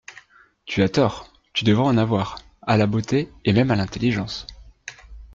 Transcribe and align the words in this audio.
Tu 0.65 0.81
as 0.81 0.89
tort; 0.89 1.31
tu 1.53 1.63
devrais 1.63 1.85
en 1.85 1.95
avoir, 1.95 2.39
à 2.63 2.75
la 2.75 2.87
beauté, 2.87 3.29
et 3.45 3.53
même 3.53 3.69
à 3.69 3.75
l'intelligence. 3.75 4.47